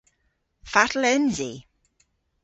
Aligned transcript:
Fatel 0.71 1.03
ens 1.13 1.37
i? 1.49 1.53